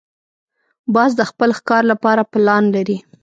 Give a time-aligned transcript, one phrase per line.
[0.93, 2.97] باز د خپل ښکار لپاره پلان لري